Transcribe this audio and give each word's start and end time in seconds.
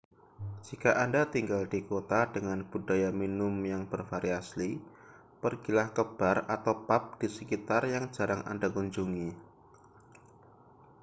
jika 0.67 0.91
anda 1.03 1.21
tinggal 1.33 1.63
di 1.73 1.79
kota 1.91 2.21
dengan 2.35 2.59
budaya 2.71 3.11
minum 3.21 3.53
yang 3.71 3.83
bervariasi 3.91 4.69
pergilah 5.45 5.87
ke 5.95 6.01
bar 6.17 6.37
atau 6.55 6.73
pub 6.89 7.03
di 7.21 7.27
sekitar 7.37 7.81
yang 7.93 8.05
jarang 8.15 8.41
anda 8.51 8.65
kunjungi 8.75 9.29